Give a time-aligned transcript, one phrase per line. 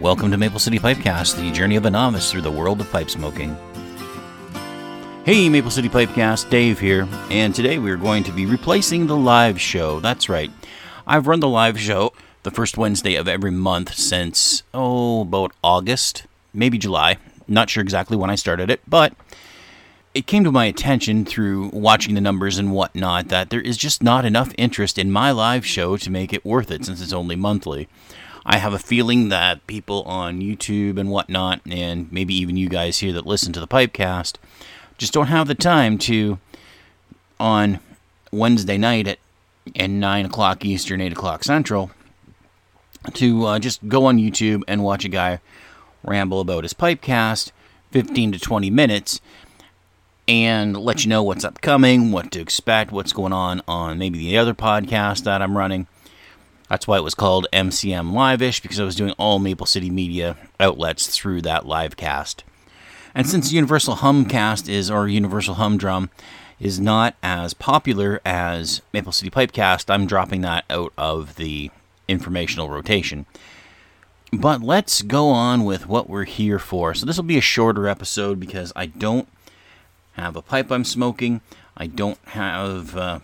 [0.00, 3.10] Welcome to Maple City Pipecast, the journey of a novice through the world of pipe
[3.10, 3.56] smoking.
[5.24, 9.16] Hey, Maple City Pipecast, Dave here, and today we are going to be replacing the
[9.16, 9.98] live show.
[9.98, 10.52] That's right.
[11.04, 12.12] I've run the live show
[12.44, 17.16] the first Wednesday of every month since, oh, about August, maybe July.
[17.48, 19.14] Not sure exactly when I started it, but
[20.14, 24.00] it came to my attention through watching the numbers and whatnot that there is just
[24.00, 27.34] not enough interest in my live show to make it worth it since it's only
[27.34, 27.88] monthly.
[28.50, 33.00] I have a feeling that people on YouTube and whatnot, and maybe even you guys
[33.00, 34.36] here that listen to the Pipecast,
[34.96, 36.38] just don't have the time to,
[37.38, 37.78] on
[38.32, 39.18] Wednesday night at
[39.76, 41.90] and 9 o'clock Eastern, 8 o'clock Central,
[43.12, 45.40] to uh, just go on YouTube and watch a guy
[46.02, 47.52] ramble about his Pipecast,
[47.90, 49.20] 15 to 20 minutes,
[50.26, 54.38] and let you know what's upcoming, what to expect, what's going on on maybe the
[54.38, 55.86] other podcast that I'm running.
[56.68, 60.36] That's why it was called MCM Live-ish because I was doing all Maple City media
[60.60, 62.44] outlets through that live cast.
[63.14, 66.10] And since Universal Humcast is or Universal Humdrum
[66.60, 71.70] is not as popular as Maple City Pipecast, I'm dropping that out of the
[72.06, 73.26] informational rotation.
[74.32, 76.94] But let's go on with what we're here for.
[76.94, 79.26] So this will be a shorter episode because I don't
[80.12, 81.40] have a pipe I'm smoking.
[81.76, 83.20] I don't have uh,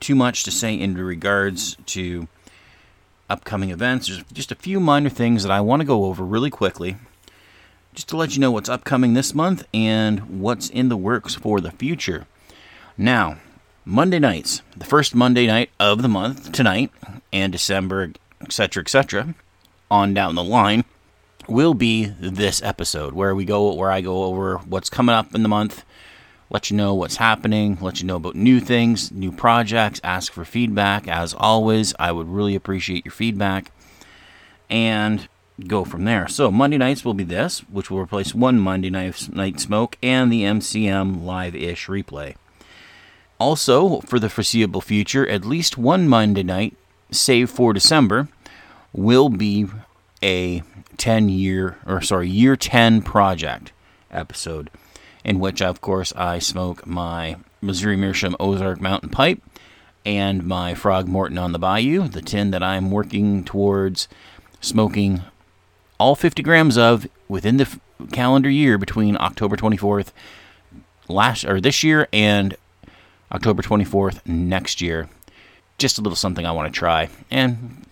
[0.00, 2.26] too much to say in regards to
[3.28, 4.08] upcoming events.
[4.08, 6.96] There's just a few minor things that I want to go over really quickly,
[7.94, 11.60] just to let you know what's upcoming this month and what's in the works for
[11.60, 12.26] the future.
[12.98, 13.38] Now,
[13.84, 16.90] Monday nights, the first Monday night of the month, tonight,
[17.32, 19.34] and December, etc., etc.,
[19.90, 20.84] on down the line,
[21.48, 25.42] will be this episode where we go, where I go over what's coming up in
[25.44, 25.84] the month
[26.50, 30.44] let you know what's happening, let you know about new things, new projects, ask for
[30.44, 31.08] feedback.
[31.08, 33.72] As always, I would really appreciate your feedback
[34.70, 35.28] and
[35.66, 36.28] go from there.
[36.28, 40.30] So, Monday nights will be this, which will replace one Monday night, night smoke and
[40.30, 42.36] the MCM live ish replay.
[43.38, 46.76] Also, for the foreseeable future, at least one Monday night,
[47.10, 48.28] save for December,
[48.92, 49.66] will be
[50.22, 50.62] a
[50.96, 53.72] 10 year, or sorry, year 10 project
[54.10, 54.70] episode
[55.26, 59.42] in which, of course, I smoke my Missouri Meerschaum Ozark Mountain Pipe
[60.04, 64.06] and my Frog Morton on the Bayou, the tin that I'm working towards
[64.60, 65.22] smoking
[65.98, 67.80] all 50 grams of within the f-
[68.12, 70.12] calendar year between October 24th
[71.08, 72.56] last or this year and
[73.32, 75.08] October 24th next year.
[75.76, 77.84] Just a little something I want to try and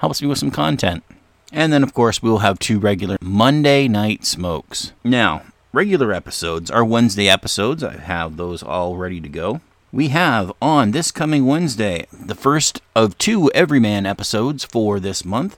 [0.00, 1.04] helps me with some content.
[1.52, 4.92] And then, of course, we'll have two regular Monday night smokes.
[5.04, 5.42] Now,
[5.72, 7.82] regular episodes are Wednesday episodes.
[7.84, 9.60] I have those all ready to go.
[9.92, 15.56] We have on this coming Wednesday the first of two Everyman episodes for this month.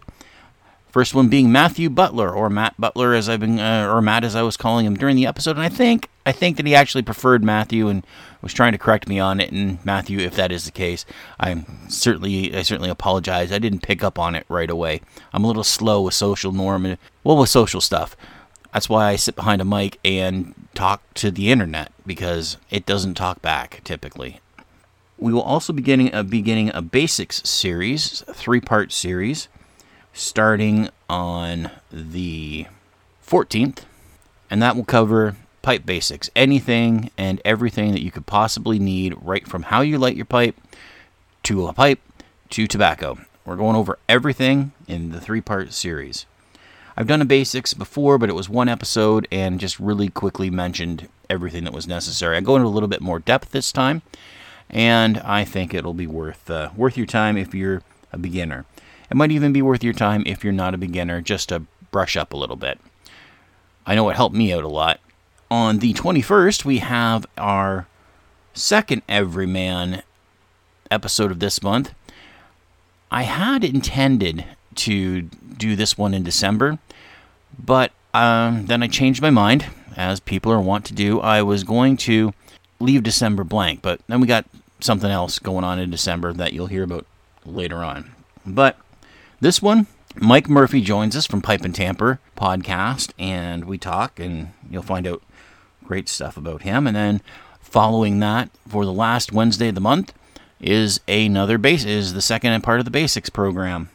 [0.89, 4.37] First one being Matthew Butler, or Matt Butler, as I've been, uh, or Matt as
[4.37, 5.57] I was calling him during the episode.
[5.57, 8.07] And I think, I think that he actually preferred Matthew and
[8.43, 9.51] was trying to correct me on it.
[9.53, 11.07] And Matthew, if that is the case,
[11.41, 13.53] I'm certainly, I certainly apologize.
[13.53, 15.01] I didn't pick up on it right away.
[15.33, 18.15] I'm a little slow with social norm, and, well, with social stuff.
[18.73, 23.15] That's why I sit behind a mic and talk to the internet because it doesn't
[23.15, 24.41] talk back typically.
[25.19, 29.49] We will also be getting a beginning a basics series, three part series,
[30.13, 32.67] starting on the
[33.25, 33.81] 14th,
[34.51, 39.47] and that will cover pipe basics, anything and everything that you could possibly need, right
[39.47, 40.57] from how you light your pipe
[41.45, 42.01] to a pipe
[42.51, 43.19] to tobacco.
[43.45, 46.27] We're going over everything in the three part series.
[46.97, 51.09] I've done a basics before, but it was one episode and just really quickly mentioned
[51.31, 52.37] everything that was necessary.
[52.37, 54.03] I go into a little bit more depth this time,
[54.69, 57.83] and I think it'll be worth uh, worth your time if you're
[58.13, 58.67] a beginner.
[59.11, 62.17] It might even be worth your time if you're not a beginner, just to brush
[62.17, 62.79] up a little bit.
[63.87, 65.01] I know it helped me out a lot.
[65.51, 67.87] On the 21st, we have our
[68.55, 70.03] second Everyman
[70.91, 71.93] episode of this month.
[73.11, 74.47] I had intended
[74.77, 76.79] to do this one in December,
[77.59, 79.67] but um, then I changed my mind,
[79.97, 81.21] as people are wont to do.
[81.21, 82.33] I was going to
[82.81, 84.47] leave December blank, but then we got
[84.81, 87.07] something else going on in December that you'll hear about
[87.45, 88.11] later on.
[88.45, 88.79] But
[89.41, 89.87] this one,
[90.17, 95.07] Mike Murphy joins us from Pipe and Tamper podcast, and we talk, and you'll find
[95.07, 95.23] out
[95.85, 96.87] great stuff about him.
[96.87, 97.23] And then
[97.61, 100.13] following that, for the last Wednesday of the month,
[100.61, 103.89] is another base is the second part of the basics program.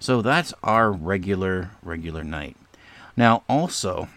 [0.00, 2.56] So that's our regular regular night.
[3.16, 4.08] Now, also,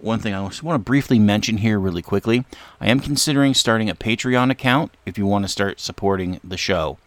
[0.00, 2.44] one thing I just want to briefly mention here really quickly.
[2.80, 6.98] I am considering starting a Patreon account if you want to start supporting the show.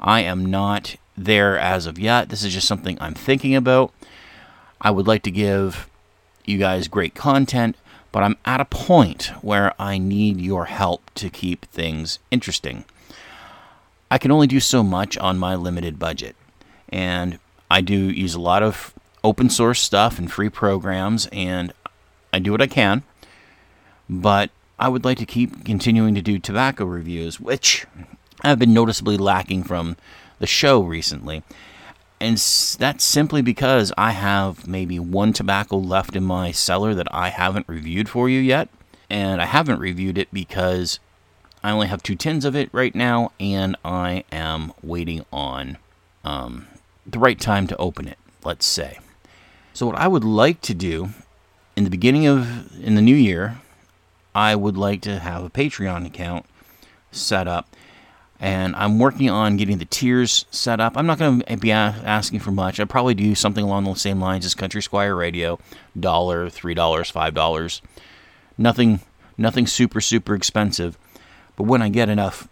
[0.00, 2.28] I am not there as of yet.
[2.28, 3.92] This is just something I'm thinking about.
[4.80, 5.88] I would like to give
[6.44, 7.76] you guys great content,
[8.12, 12.84] but I'm at a point where I need your help to keep things interesting.
[14.10, 16.36] I can only do so much on my limited budget,
[16.90, 17.38] and
[17.74, 18.94] I do use a lot of
[19.24, 21.72] open source stuff and free programs, and
[22.32, 23.02] I do what I can.
[24.08, 27.84] But I would like to keep continuing to do tobacco reviews, which
[28.42, 29.96] I've been noticeably lacking from
[30.38, 31.42] the show recently.
[32.20, 32.36] And
[32.78, 37.68] that's simply because I have maybe one tobacco left in my cellar that I haven't
[37.68, 38.68] reviewed for you yet.
[39.10, 41.00] And I haven't reviewed it because
[41.64, 45.78] I only have two tins of it right now, and I am waiting on
[46.22, 46.68] um,
[47.06, 48.98] the right time to open it, let's say.
[49.72, 51.10] So, what I would like to do
[51.76, 53.60] in the beginning of in the new year,
[54.34, 56.46] I would like to have a Patreon account
[57.10, 57.68] set up
[58.40, 60.96] and I'm working on getting the tiers set up.
[60.96, 62.80] I'm not going to be asking for much.
[62.80, 65.58] I'd probably do something along the same lines as Country Squire Radio,
[65.98, 67.80] dollar, three dollars, five dollars.
[68.58, 69.00] Nothing,
[69.38, 70.98] nothing super super expensive.
[71.56, 72.48] But when I get enough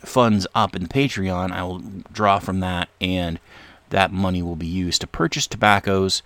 [0.00, 1.80] funds up in Patreon, I will
[2.12, 3.38] draw from that, and
[3.90, 6.22] that money will be used to purchase tobaccos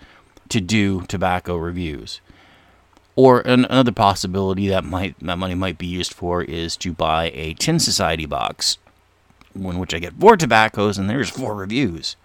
[0.49, 2.21] to do tobacco reviews.
[3.17, 7.55] Or another possibility that might that money might be used for is to buy a
[7.55, 8.79] Tin Society box,
[9.55, 12.17] in which I get four tobaccos and there's four reviews.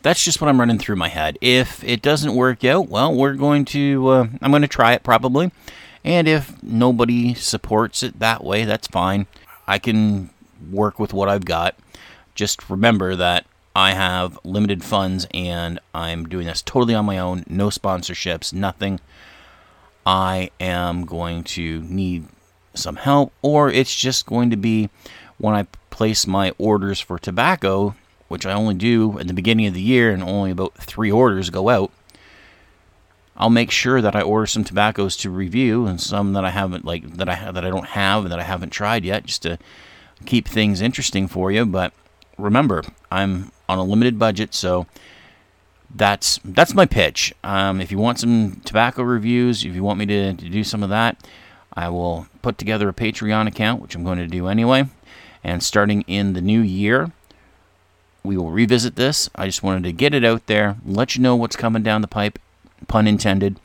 [0.00, 1.36] That's just what I'm running through my head.
[1.42, 5.02] If it doesn't work out, well, we're going to uh, I'm going to try it
[5.02, 5.52] probably,
[6.02, 9.26] and if nobody supports it that way, that's fine.
[9.66, 10.30] I can
[10.70, 11.76] work with what I've got.
[12.34, 17.44] Just remember that I have limited funds and I'm doing this totally on my own,
[17.48, 19.00] no sponsorships, nothing.
[20.06, 22.26] I am going to need
[22.74, 24.88] some help, or it's just going to be
[25.38, 27.94] when I place my orders for tobacco,
[28.28, 31.50] which I only do at the beginning of the year and only about three orders
[31.50, 31.90] go out.
[33.36, 36.84] I'll make sure that I order some tobaccos to review and some that I haven't
[36.84, 39.58] like that I that I don't have and that I haven't tried yet just to
[40.24, 41.92] keep things interesting for you, but
[42.38, 44.86] remember, I'm on a limited budget, so
[45.94, 47.34] that's that's my pitch.
[47.44, 50.82] Um, if you want some tobacco reviews, if you want me to, to do some
[50.82, 51.16] of that,
[51.72, 54.86] I will put together a Patreon account, which I'm going to do anyway.
[55.44, 57.12] And starting in the new year,
[58.24, 59.30] we will revisit this.
[59.34, 62.08] I just wanted to get it out there, let you know what's coming down the
[62.08, 62.38] pipe,
[62.88, 63.60] pun intended,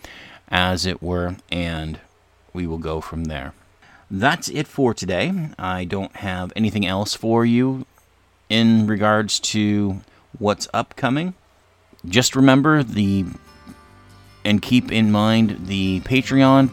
[0.50, 2.00] as it were, and
[2.54, 3.54] we will go from there.
[4.12, 5.50] That's it for today.
[5.58, 7.86] I don't have anything else for you
[8.50, 10.02] in regards to
[10.38, 11.34] what's upcoming
[12.08, 13.26] just remember the
[14.44, 16.72] and keep in mind the Patreon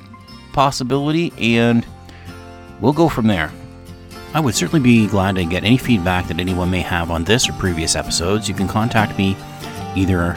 [0.52, 1.87] possibility, and
[2.81, 3.52] we'll go from there.
[4.32, 7.49] I would certainly be glad to get any feedback that anyone may have on this
[7.49, 8.49] or previous episodes.
[8.49, 9.37] You can contact me
[9.94, 10.34] either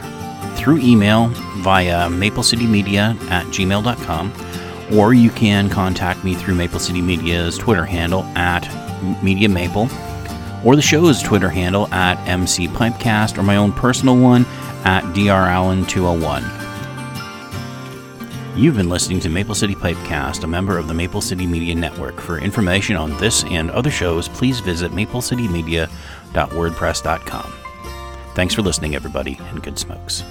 [0.56, 1.28] through email
[1.58, 4.32] via maplecitymedia at gmail.com
[4.92, 8.68] or you can contact me through Maple City Media's Twitter handle at
[9.22, 9.88] Media Maple
[10.64, 14.44] or the show's Twitter handle at MC Pipecast or my own personal one
[14.84, 16.58] at drallen201.
[18.54, 22.20] You've been listening to Maple City Pipecast, a member of the Maple City Media Network.
[22.20, 27.52] For information on this and other shows, please visit maplecitymedia.wordpress.com.
[28.34, 30.22] Thanks for listening, everybody, and good smokes.